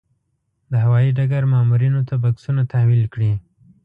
د 0.71 0.73
هوايي 0.83 1.11
ډګر 1.17 1.43
مامورینو 1.53 2.01
ته 2.09 2.15
بکسونه 2.23 2.61
تحویل 2.71 3.03
کړي. 3.13 3.31